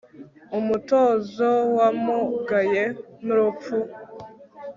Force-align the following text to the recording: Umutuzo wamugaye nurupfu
Umutuzo 0.59 1.49
wamugaye 1.77 2.83
nurupfu 3.25 3.77